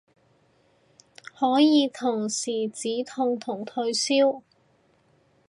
[1.37, 4.41] 可以同時止痛同退燒